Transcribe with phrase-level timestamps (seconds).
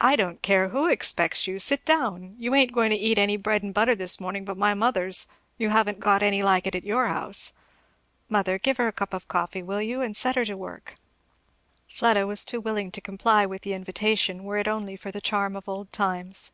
[0.00, 2.34] "I don't care who expects you sit down!
[2.36, 5.68] you ain't going to eat any bread and butter this morning but my mother's you
[5.68, 7.52] haven't got any like it at your house.
[8.28, 10.96] Mother, give her a cup of coffee, will you, and set her to work."
[11.86, 15.54] Fleda was too willing to comply with the invitation, were it only for the charm
[15.54, 16.50] of old times.